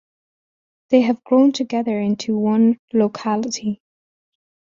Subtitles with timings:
[0.89, 3.83] They have grown together into one locality.